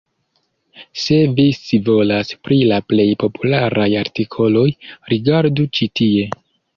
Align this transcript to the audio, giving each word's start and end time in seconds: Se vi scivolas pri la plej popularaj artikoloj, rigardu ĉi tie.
Se 1.01 1.17
vi 1.39 1.43
scivolas 1.57 2.31
pri 2.47 2.57
la 2.71 2.79
plej 2.93 3.05
popularaj 3.23 3.87
artikoloj, 3.99 4.65
rigardu 5.15 5.67
ĉi 5.79 5.89
tie. 6.01 6.25